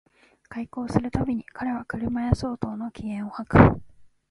[0.49, 3.57] 邂逅する毎に彼は車屋相当の気焔を吐く